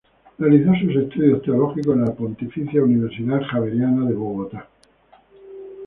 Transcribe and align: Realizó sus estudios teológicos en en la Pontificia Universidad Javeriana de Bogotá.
Realizó 0.39 0.73
sus 0.73 0.95
estudios 1.03 1.43
teológicos 1.43 1.95
en 1.95 2.01
en 2.01 2.05
la 2.07 2.13
Pontificia 2.15 2.81
Universidad 2.81 3.39
Javeriana 3.43 4.07
de 4.07 4.15
Bogotá. 4.15 4.67